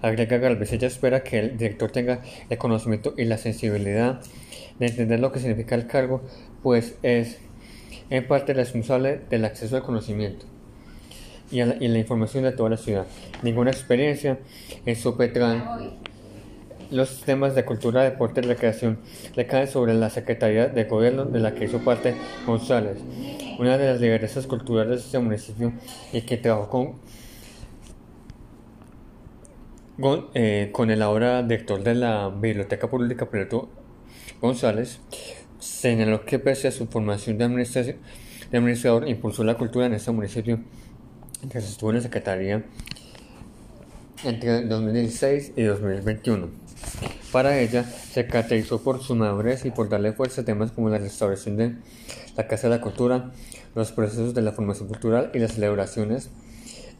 Agrega 0.00 0.38
Galvez, 0.38 0.72
ella 0.72 0.88
espera 0.88 1.22
que 1.22 1.38
el 1.38 1.58
director 1.58 1.90
tenga 1.90 2.22
el 2.48 2.58
conocimiento 2.58 3.14
y 3.16 3.24
la 3.24 3.36
sensibilidad 3.36 4.20
de 4.78 4.86
entender 4.86 5.20
lo 5.20 5.30
que 5.30 5.40
significa 5.40 5.74
el 5.74 5.86
cargo, 5.86 6.22
pues 6.62 6.96
es 7.02 7.38
en 8.08 8.26
parte 8.26 8.54
responsable 8.54 9.20
del 9.28 9.44
acceso 9.44 9.76
al 9.76 9.82
conocimiento 9.82 10.46
y 11.50 11.60
a 11.60 11.66
la, 11.66 11.76
y 11.80 11.88
la 11.88 11.98
información 11.98 12.44
de 12.44 12.52
toda 12.52 12.70
la 12.70 12.76
ciudad. 12.78 13.06
Ninguna 13.42 13.70
experiencia 13.70 14.38
en 14.86 14.96
su 14.96 15.16
Petran. 15.16 15.98
Los 16.90 17.20
temas 17.20 17.54
de 17.54 17.66
cultura, 17.66 18.02
deporte 18.02 18.40
y 18.40 18.44
recreación 18.44 18.98
recaen 19.36 19.68
sobre 19.68 19.92
la 19.92 20.08
Secretaría 20.08 20.68
de 20.68 20.84
Gobierno 20.84 21.26
de 21.26 21.38
la 21.38 21.54
que 21.54 21.66
hizo 21.66 21.80
parte 21.80 22.14
González, 22.46 22.96
una 23.58 23.76
de 23.76 23.92
las 23.92 24.00
lideresas 24.00 24.46
culturales 24.46 25.00
de 25.00 25.06
este 25.06 25.18
municipio 25.18 25.72
y 26.14 26.22
que 26.22 26.38
trabajó 26.38 26.94
con, 30.00 30.28
eh, 30.32 30.70
con 30.72 30.90
el 30.90 31.02
ahora 31.02 31.42
director 31.42 31.82
de 31.82 31.94
la 31.94 32.30
Biblioteca 32.30 32.88
Pública, 32.88 33.26
Piloto 33.26 33.68
González, 34.40 35.00
señaló 35.58 36.24
que 36.24 36.38
pese 36.38 36.68
a 36.68 36.70
su 36.70 36.86
formación 36.86 37.36
de, 37.36 37.48
de 37.48 38.56
administrador, 38.56 39.06
impulsó 39.06 39.44
la 39.44 39.58
cultura 39.58 39.84
en 39.84 39.92
este 39.92 40.10
municipio 40.10 40.58
que 41.50 41.58
estuvo 41.58 41.90
en 41.90 41.96
la 41.96 42.02
Secretaría 42.02 42.64
entre 44.24 44.62
2016 44.62 45.52
y 45.54 45.62
2021. 45.64 46.67
Para 47.32 47.60
ella, 47.60 47.84
se 47.84 48.26
caracterizó 48.26 48.82
por 48.82 49.02
su 49.02 49.14
madurez 49.14 49.66
y 49.66 49.70
por 49.70 49.90
darle 49.90 50.12
fuerza 50.14 50.40
a 50.40 50.44
temas 50.46 50.72
como 50.72 50.88
la 50.88 50.96
restauración 50.96 51.58
de 51.58 51.74
la 52.38 52.46
Casa 52.48 52.68
de 52.68 52.76
la 52.76 52.80
Cultura, 52.80 53.32
los 53.74 53.92
procesos 53.92 54.32
de 54.32 54.40
la 54.40 54.52
formación 54.52 54.88
cultural 54.88 55.30
y 55.34 55.38
las 55.38 55.52
celebraciones 55.52 56.30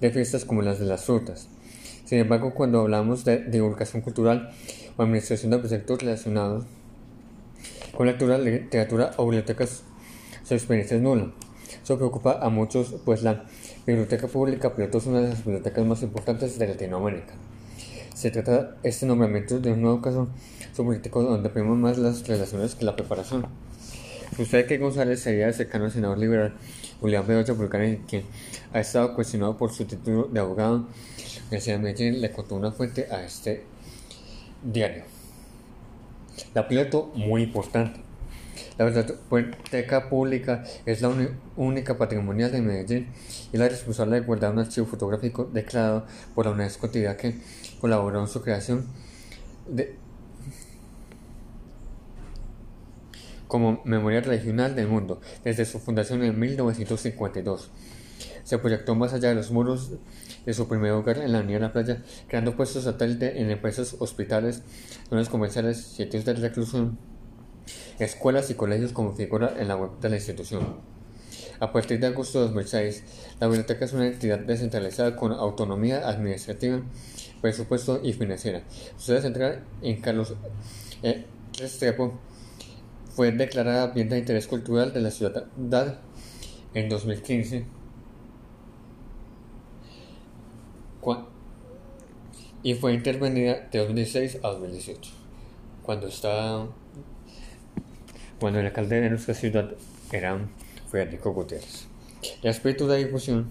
de 0.00 0.10
fiestas 0.10 0.44
como 0.44 0.60
las 0.60 0.78
de 0.78 0.84
las 0.84 1.06
frutas. 1.06 1.48
Sin 2.04 2.18
embargo, 2.18 2.52
cuando 2.52 2.80
hablamos 2.80 3.24
de 3.24 3.44
divulgación 3.44 4.02
cultural 4.02 4.50
o 4.98 5.02
administración 5.02 5.50
de 5.50 5.58
proyectos 5.58 6.02
relacionados 6.02 6.66
con 7.96 8.06
lectura, 8.06 8.36
literatura 8.36 9.12
o 9.16 9.24
bibliotecas, 9.24 9.82
su 10.44 10.52
experiencia 10.52 10.98
es 10.98 11.02
nula. 11.02 11.32
Eso 11.82 11.96
preocupa 11.96 12.38
a 12.42 12.50
muchos, 12.50 12.96
pues 13.04 13.22
la 13.22 13.46
Biblioteca 13.86 14.26
Pública 14.26 14.74
Piloto 14.74 14.98
es 14.98 15.06
una 15.06 15.22
de 15.22 15.28
las 15.30 15.42
bibliotecas 15.42 15.86
más 15.86 16.02
importantes 16.02 16.58
de 16.58 16.66
Latinoamérica. 16.66 17.32
Se 18.18 18.32
trata 18.32 18.74
este 18.82 19.06
nombramiento 19.06 19.60
de 19.60 19.70
un 19.70 19.80
nuevo 19.80 20.02
caso 20.02 20.28
político 20.76 21.22
donde 21.22 21.50
priman 21.50 21.80
más 21.80 21.98
las 21.98 22.26
relaciones 22.26 22.74
que 22.74 22.84
la 22.84 22.96
preparación. 22.96 23.46
Sucede 24.36 24.66
que 24.66 24.76
González 24.76 25.20
sería 25.20 25.52
cercano 25.52 25.84
al 25.84 25.92
senador 25.92 26.18
liberal 26.18 26.52
Julián 27.00 27.24
Bedoya 27.24 27.54
Vulcani, 27.54 27.98
quien 28.08 28.24
ha 28.72 28.80
estado 28.80 29.14
cuestionado 29.14 29.56
por 29.56 29.72
su 29.72 29.84
título 29.84 30.24
de 30.24 30.40
abogado. 30.40 30.88
Medellín 31.52 32.20
le 32.20 32.32
contó 32.32 32.56
una 32.56 32.72
fuente 32.72 33.06
a 33.08 33.22
este 33.22 33.62
diario. 34.64 35.04
La 36.54 36.66
piloto 36.66 37.12
muy 37.14 37.44
importante. 37.44 38.00
La 38.78 38.84
biblioteca 38.84 40.08
pública 40.08 40.64
es 40.86 41.02
la 41.02 41.12
única 41.56 41.96
patrimonial 41.96 42.50
de 42.50 42.62
Medellín 42.62 43.06
y 43.52 43.56
la 43.56 43.68
responsable 43.68 44.20
de 44.20 44.26
guardar 44.26 44.52
un 44.52 44.58
archivo 44.58 44.88
fotográfico 44.88 45.48
declarado 45.52 46.04
por 46.34 46.46
la 46.46 46.52
UNESCO 46.52 46.90
que 46.90 47.38
colaboró 47.80 48.20
en 48.20 48.28
su 48.28 48.42
creación 48.42 48.86
como 53.48 53.80
memoria 53.84 54.20
regional 54.20 54.76
del 54.76 54.86
mundo 54.86 55.20
desde 55.42 55.64
su 55.64 55.80
fundación 55.80 56.22
en 56.22 56.38
1952. 56.38 57.70
Se 58.44 58.58
proyectó 58.58 58.94
más 58.94 59.12
allá 59.12 59.30
de 59.30 59.34
los 59.34 59.50
muros 59.50 59.92
de 60.46 60.54
su 60.54 60.68
primer 60.68 60.92
hogar 60.92 61.18
en 61.18 61.32
la 61.32 61.40
Unión 61.40 61.60
de 61.60 61.66
la 61.66 61.72
Playa, 61.72 62.02
creando 62.28 62.56
puestos 62.56 62.84
satélite 62.84 63.40
en 63.40 63.50
empresas, 63.50 63.96
hospitales, 63.98 64.62
zonas 65.08 65.28
comerciales, 65.28 65.78
sitios 65.78 66.24
de 66.24 66.34
reclusión, 66.34 66.98
escuelas 67.98 68.48
y 68.50 68.54
colegios 68.54 68.92
como 68.92 69.14
figura 69.14 69.54
en 69.58 69.68
la 69.68 69.76
web 69.76 69.98
de 70.00 70.08
la 70.08 70.16
institución. 70.16 70.76
A 71.60 71.72
partir 71.72 71.98
de 71.98 72.06
agosto 72.06 72.38
de 72.38 72.46
2006, 72.46 73.02
la 73.40 73.48
biblioteca 73.48 73.84
es 73.84 73.92
una 73.92 74.06
entidad 74.06 74.38
descentralizada 74.38 75.16
con 75.16 75.32
autonomía 75.32 76.08
administrativa 76.08 76.80
presupuesto 77.40 78.00
y 78.02 78.12
financiera. 78.12 78.62
Su 78.96 79.18
sede 79.18 79.62
en 79.82 80.00
Carlos 80.00 80.34
eh, 81.02 81.24
Restrepo 81.58 82.18
fue 83.14 83.32
declarada 83.32 83.88
bien 83.88 84.08
de 84.08 84.18
interés 84.18 84.46
cultural 84.46 84.92
de 84.92 85.00
la 85.00 85.10
ciudad 85.10 85.48
en 86.74 86.88
2015 86.88 87.78
y 92.62 92.74
fue 92.74 92.92
intervenida 92.92 93.68
de 93.70 93.78
2016 93.78 94.40
a 94.42 94.48
2018 94.48 95.10
cuando 95.82 96.08
estaba 96.08 96.68
cuando 98.40 98.60
el 98.60 98.66
alcalde 98.66 99.00
de 99.00 99.10
nuestra 99.10 99.34
ciudad 99.34 99.70
era 100.12 100.38
Federico 100.90 101.32
Gutiérrez. 101.32 101.86
El 102.42 102.50
aspecto 102.50 102.86
de 102.86 103.04
difusión 103.04 103.48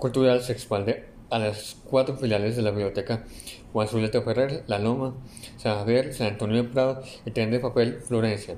cultural 0.00 0.42
se 0.42 0.52
expande 0.52 1.04
a 1.30 1.38
las 1.38 1.76
cuatro 1.84 2.16
filiales 2.16 2.56
de 2.56 2.62
la 2.62 2.70
biblioteca 2.70 3.24
Juan 3.72 3.86
Zuleta 3.86 4.22
Ferrer, 4.22 4.64
La 4.66 4.80
Loma, 4.80 5.14
San 5.58 5.76
Javier, 5.76 6.12
San 6.12 6.28
Antonio 6.28 6.62
de 6.62 6.68
Prado 6.68 7.02
y 7.24 7.30
Tren 7.30 7.52
de 7.52 7.60
Papel 7.60 8.00
Florencia. 8.00 8.56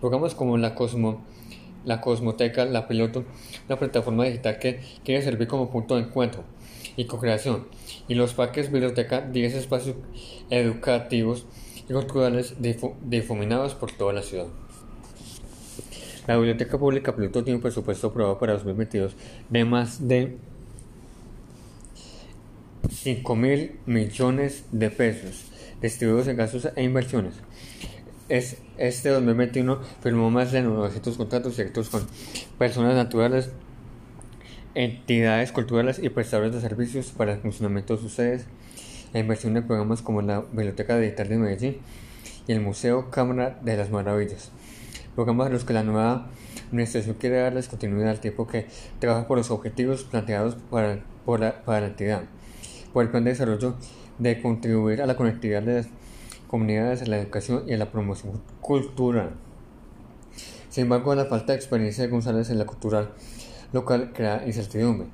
Programas 0.00 0.36
como 0.36 0.56
la 0.56 0.76
Cosmo, 0.76 1.24
la 1.84 2.00
Cosmoteca, 2.00 2.64
la 2.64 2.86
Piloto, 2.86 3.24
una 3.66 3.78
plataforma 3.78 4.24
digital 4.24 4.58
que 4.60 4.80
quiere 5.04 5.22
servir 5.22 5.48
como 5.48 5.70
punto 5.70 5.96
de 5.96 6.02
encuentro 6.02 6.44
y 6.96 7.06
co-creación, 7.06 7.66
y 8.06 8.14
los 8.14 8.34
parques 8.34 8.70
biblioteca 8.70 9.22
10 9.22 9.54
espacios 9.54 9.96
educativos 10.50 11.46
y 11.88 11.92
culturales 11.92 12.54
difuminados 13.02 13.74
por 13.74 13.90
toda 13.90 14.12
la 14.12 14.22
ciudad. 14.22 14.46
La 16.26 16.36
Biblioteca 16.36 16.78
Pública 16.78 17.16
Piloto 17.16 17.42
tiene 17.42 17.56
un 17.56 17.62
presupuesto 17.62 18.08
aprobado 18.08 18.38
para 18.38 18.52
2022 18.52 19.16
de 19.50 19.64
más 19.64 20.06
de 20.06 20.38
5 22.90 23.36
mil 23.36 23.78
millones 23.86 24.64
de 24.72 24.90
pesos 24.90 25.52
distribuidos 25.80 26.28
en 26.28 26.36
gastos 26.36 26.68
e 26.74 26.82
inversiones. 26.82 27.34
Es, 28.28 28.58
este 28.78 29.10
2021 29.10 29.80
firmó 30.00 30.30
más 30.30 30.52
de 30.52 30.62
900 30.62 31.16
contratos 31.16 31.56
directos 31.56 31.90
con 31.90 32.06
personas 32.58 32.94
naturales, 32.94 33.50
entidades 34.74 35.52
culturales 35.52 35.98
y 36.02 36.08
prestadores 36.08 36.54
de 36.54 36.60
servicios 36.60 37.12
para 37.16 37.34
el 37.34 37.40
funcionamiento 37.40 37.96
de 37.96 38.02
sus 38.02 38.14
sedes 38.14 38.46
e 39.12 39.18
inversión 39.18 39.56
en 39.56 39.66
programas 39.66 40.00
como 40.00 40.22
la 40.22 40.40
Biblioteca 40.40 40.96
Digital 40.96 41.28
de 41.28 41.36
Medellín 41.36 41.76
y 42.46 42.52
el 42.52 42.60
Museo 42.60 43.10
Cámara 43.10 43.58
de 43.62 43.76
las 43.76 43.90
Maravillas. 43.90 44.50
Programas 45.14 45.48
a 45.48 45.50
los 45.50 45.64
que 45.64 45.74
la 45.74 45.82
nueva 45.82 46.28
administración 46.68 47.16
quiere 47.18 47.36
darles 47.36 47.68
continuidad 47.68 48.10
al 48.10 48.20
tiempo 48.20 48.46
que 48.46 48.66
trabaja 48.98 49.26
por 49.26 49.36
los 49.36 49.50
objetivos 49.50 50.04
planteados 50.04 50.56
para, 50.70 51.04
para 51.26 51.80
la 51.80 51.86
entidad 51.88 52.22
por 52.92 53.04
el 53.04 53.10
plan 53.10 53.24
de 53.24 53.30
desarrollo 53.30 53.74
de 54.18 54.40
contribuir 54.40 55.02
a 55.02 55.06
la 55.06 55.16
conectividad 55.16 55.62
de 55.62 55.74
las 55.74 55.88
comunidades, 56.46 57.02
a 57.02 57.06
la 57.06 57.18
educación 57.18 57.64
y 57.66 57.72
a 57.72 57.78
la 57.78 57.90
promoción 57.90 58.40
cultural. 58.60 59.30
Sin 60.68 60.84
embargo, 60.84 61.14
la 61.14 61.26
falta 61.26 61.52
de 61.52 61.58
experiencia 61.58 62.04
de 62.04 62.10
González 62.10 62.50
en 62.50 62.58
la 62.58 62.66
cultural 62.66 63.10
local 63.72 64.12
crea 64.14 64.42
incertidumbre. 64.46 65.08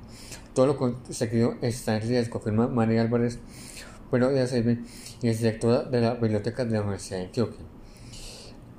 Todo 0.53 0.67
lo 0.67 0.77
conseguido 0.77 1.55
está 1.61 1.95
en 1.95 2.07
riesgo, 2.07 2.39
afirma 2.39 2.67
María 2.67 3.01
Álvarez 3.01 3.39
Bueno 4.09 4.29
de 4.29 4.41
Acevedo 4.41 4.81
y 5.21 5.29
es 5.29 5.39
directora 5.39 5.83
de 5.83 6.01
la 6.01 6.15
Biblioteca 6.15 6.65
de 6.65 6.71
la 6.71 6.81
Universidad 6.81 7.19
de 7.19 7.25
Antioquia, 7.25 7.65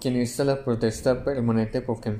quien 0.00 0.16
insta 0.16 0.44
la 0.44 0.64
protesta 0.64 1.24
permanente 1.24 1.80
porque 1.80 2.18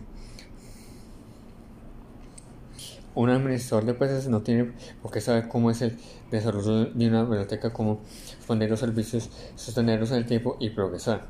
un 3.15 3.31
administrador 3.31 3.85
de 3.85 3.93
empresas 3.93 4.29
no 4.29 4.43
tiene 4.43 4.73
por 5.03 5.11
qué 5.11 5.21
saber 5.21 5.49
cómo 5.49 5.71
es 5.71 5.83
el 5.83 5.99
desarrollo 6.31 6.87
de 6.87 7.09
una 7.09 7.23
biblioteca 7.23 7.73
como 7.73 8.01
expandir 8.37 8.71
los 8.71 8.81
servicios, 8.81 9.31
sostenerlos 9.57 10.11
en 10.13 10.19
el 10.19 10.27
tiempo 10.27 10.57
y 10.61 10.71
progresar. 10.71 11.27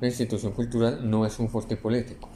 La 0.00 0.06
institución 0.06 0.52
cultural 0.52 1.08
no 1.08 1.26
es 1.26 1.38
un 1.38 1.48
fuerte 1.48 1.76
político. 1.76 2.28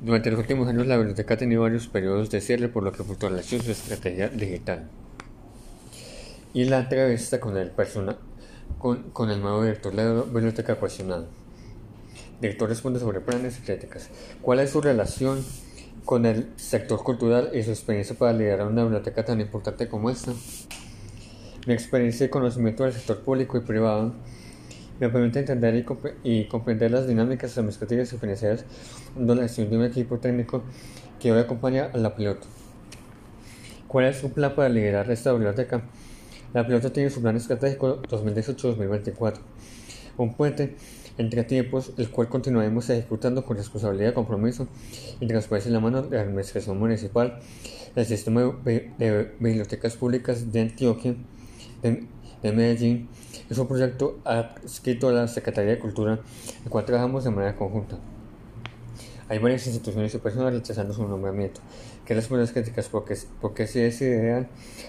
Durante 0.00 0.30
los 0.30 0.40
últimos 0.40 0.66
años 0.68 0.86
la 0.86 0.96
biblioteca 0.96 1.34
ha 1.34 1.36
tenido 1.36 1.62
varios 1.62 1.86
periodos 1.88 2.30
de 2.30 2.40
cierre 2.40 2.68
por 2.68 2.82
lo 2.82 2.92
que 2.92 3.04
fortaleció 3.04 3.62
su 3.62 3.70
estrategia 3.70 4.28
digital. 4.28 4.88
Y 6.54 6.64
la 6.64 6.80
entrevista 6.80 7.38
con 7.38 7.56
el, 7.58 7.70
persona, 7.70 8.16
con, 8.78 9.10
con 9.10 9.30
el 9.30 9.42
nuevo 9.42 9.62
director 9.62 9.94
de 9.94 10.04
la 10.04 10.22
biblioteca 10.22 10.76
cuestionado. 10.76 11.26
Director 12.40 12.70
responde 12.70 12.98
sobre 12.98 13.20
planes 13.20 13.58
y 13.58 13.62
críticas. 13.62 14.08
¿Cuál 14.40 14.60
es 14.60 14.70
su 14.70 14.80
relación 14.80 15.44
con 16.10 16.26
el 16.26 16.48
sector 16.56 17.04
cultural 17.04 17.50
y 17.54 17.62
su 17.62 17.70
experiencia 17.70 18.16
para 18.18 18.32
liderar 18.32 18.66
una 18.66 18.82
biblioteca 18.82 19.24
tan 19.24 19.40
importante 19.40 19.86
como 19.86 20.10
esta? 20.10 20.32
Mi 21.68 21.72
experiencia 21.72 22.26
y 22.26 22.28
conocimiento 22.28 22.82
del 22.82 22.92
sector 22.92 23.20
público 23.20 23.56
y 23.56 23.60
privado 23.60 24.12
me 24.98 25.08
permite 25.08 25.38
entender 25.38 25.86
y, 26.24 26.48
comprender 26.48 26.90
las 26.90 27.06
dinámicas 27.06 27.56
administrativas 27.56 28.12
y 28.12 28.16
financieras 28.16 28.64
de 29.14 29.34
la 29.36 29.42
gestión 29.42 29.70
de 29.70 29.76
un 29.76 29.84
equipo 29.84 30.18
técnico 30.18 30.64
que 31.20 31.30
hoy 31.30 31.38
acompaña 31.38 31.90
a 31.94 31.96
la 31.96 32.16
piloto. 32.16 32.48
¿Cuál 33.86 34.06
es 34.06 34.16
su 34.16 34.32
plan 34.32 34.56
para 34.56 34.68
liderar 34.68 35.08
esta 35.12 35.32
biblioteca? 35.32 35.82
La 36.52 36.66
piloto 36.66 36.90
tiene 36.90 37.10
su 37.10 37.22
plan 37.22 37.36
estratégico 37.36 38.02
2018-2024, 38.02 39.34
un 40.16 40.34
puente 40.34 40.74
entre 41.18 41.44
tiempos, 41.44 41.92
el 41.96 42.10
cual 42.10 42.28
continuaremos 42.28 42.88
ejecutando 42.90 43.44
con 43.44 43.56
responsabilidad 43.56 44.10
y 44.10 44.14
compromiso 44.14 44.68
y 45.20 45.26
transparencia 45.26 45.68
en 45.68 45.74
la 45.74 45.80
mano 45.80 46.02
de 46.02 46.16
la 46.16 46.22
Administración 46.22 46.78
Municipal, 46.78 47.40
el 47.96 48.06
Sistema 48.06 48.42
de 48.64 49.34
Bibliotecas 49.38 49.96
Públicas 49.96 50.52
de 50.52 50.60
Antioquia, 50.60 51.14
de, 51.82 52.52
Medellín, 52.52 53.08
es 53.48 53.58
un 53.58 53.66
proyecto 53.66 54.18
adscrito 54.24 55.08
a 55.08 55.12
la 55.12 55.28
Secretaría 55.28 55.72
de 55.72 55.78
Cultura, 55.78 56.20
el 56.64 56.70
cual 56.70 56.84
trabajamos 56.84 57.24
de 57.24 57.30
manera 57.30 57.56
conjunta. 57.56 57.98
Hay 59.28 59.38
varias 59.38 59.66
instituciones 59.66 60.14
y 60.14 60.18
personas 60.18 60.52
rechazando 60.52 60.92
su 60.92 61.06
nombramiento. 61.06 61.60
¿Qué 62.04 62.14
responden 62.14 62.46
las 62.46 62.52
críticas? 62.52 62.88
Porque, 62.88 63.16
porque 63.40 63.66
si 63.66 63.80
es 63.80 64.00
ideal, 64.00 64.48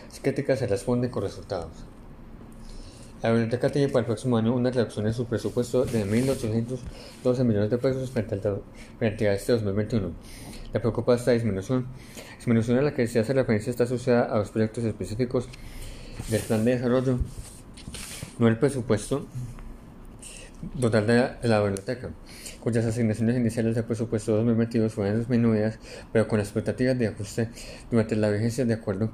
las 0.10 0.20
críticas 0.20 0.60
se 0.60 0.68
responden 0.68 1.12
con 1.12 1.24
resultados. 1.24 1.86
La 3.22 3.30
biblioteca 3.30 3.70
tiene 3.70 3.88
para 3.88 4.00
el 4.00 4.06
próximo 4.08 4.38
año 4.38 4.56
una 4.56 4.72
reducción 4.72 5.06
en 5.06 5.13
su 5.13 5.28
presupuesto 5.28 5.86
de 5.86 6.06
1.812 6.06 7.44
millones 7.44 7.70
de 7.70 7.78
pesos 7.78 8.10
frente, 8.10 8.34
al, 8.34 8.62
frente 8.98 9.30
a 9.30 9.34
este 9.34 9.51
2021. 9.51 10.12
Le 10.74 10.80
preocupa 10.80 11.13
esta 11.13 11.30
disminución, 11.30 11.86
disminución 12.38 12.80
a 12.80 12.82
la 12.82 12.96
que 12.96 13.06
se 13.06 13.20
hace 13.20 13.34
referencia 13.34 13.70
está 13.70 13.84
asociada 13.84 14.24
a 14.24 14.40
los 14.40 14.50
proyectos 14.50 14.86
específicos 14.86 15.48
del 16.30 16.42
plan 16.42 16.66
de 16.66 16.72
desarrollo, 16.72 17.20
no 18.40 18.48
el 18.48 18.58
presupuesto 18.58 19.28
total 20.80 21.06
de 21.06 21.48
la, 21.48 21.62
biblioteca, 21.62 22.10
cuyas 22.60 22.86
asignaciones 22.86 23.36
iniciales 23.38 23.75
del 23.75 23.84
presupuesto 23.84 24.36
2022 24.36 24.94
fueron 24.94 25.20
disminuidas, 25.20 25.78
pero 26.12 26.28
con 26.28 26.40
expectativas 26.40 26.98
de 26.98 27.08
ajuste 27.08 27.50
durante 27.92 28.16
la 28.16 28.32
vigencia 28.32 28.66
de 28.66 28.74
acuerdo 28.74 29.12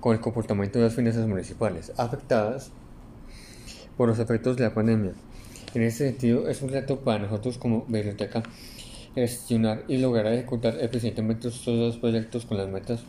con 0.00 0.14
el 0.14 0.20
comportamiento 0.20 0.78
de 0.78 0.84
las 0.86 0.94
finanzas 0.94 1.26
municipales 1.26 1.92
afectadas 1.96 2.70
por 3.96 4.08
los 4.08 4.18
efectos 4.18 4.56
de 4.56 4.64
la 4.64 4.74
pandemia. 4.74 5.12
En 5.74 5.82
este 5.82 6.08
sentido, 6.08 6.48
es 6.48 6.62
un 6.62 6.70
reto 6.70 7.00
para 7.00 7.18
nosotros 7.18 7.58
como 7.58 7.84
biblioteca 7.86 8.42
gestionar 9.14 9.84
y 9.88 9.96
lograr 9.96 10.32
ejecutar 10.32 10.76
eficientemente 10.80 11.50
todos 11.50 11.78
los 11.78 11.96
proyectos 11.98 12.44
con 12.44 12.58
las 12.58 12.68
metas 12.68 13.00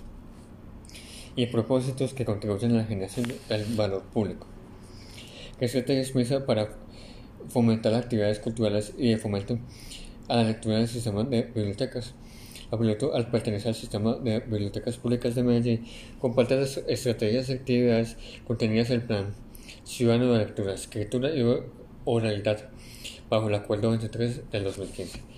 y 1.36 1.46
propósitos 1.48 2.14
que 2.14 2.26
contribuyen 2.26 2.72
a 2.72 2.78
la 2.78 2.86
generación 2.86 3.32
del 3.50 3.66
valor 3.76 4.04
público. 4.04 4.48
¿Qué 5.60 5.66
estrategias 5.66 6.12
piensa 6.12 6.46
para 6.46 6.70
fomentar 7.50 7.92
las 7.92 8.04
actividades 8.04 8.40
culturales 8.40 8.94
y 8.98 9.12
de 9.12 9.18
fomento 9.18 9.60
a 10.28 10.38
la 10.38 10.44
lectura 10.44 10.78
del 10.78 10.88
sistema 10.88 11.24
de 11.24 11.44
bibliotecas? 11.44 12.14
La 12.72 12.78
piloto, 12.78 13.14
al 13.14 13.30
pertenecer 13.30 13.70
al 13.70 13.76
sistema 13.76 14.16
de 14.16 14.40
bibliotecas 14.40 14.98
públicas 14.98 15.36
de 15.36 15.44
Medellín, 15.44 15.86
comparte 16.20 16.58
las 16.58 16.78
estrategias 16.88 17.50
y 17.50 17.54
actividades 17.54 18.18
contenidas 18.46 18.90
en 18.90 18.96
el 18.96 19.04
plan 19.04 19.47
Ciudadano 19.88 20.34
de 20.34 20.40
Lectura, 20.40 20.74
Escritura 20.74 21.34
y 21.34 21.42
Oralidad 22.04 22.70
bajo 23.30 23.48
el 23.48 23.56
Acuerdo 23.56 23.90
23 23.92 24.52
del 24.52 24.66
2015. 24.66 25.37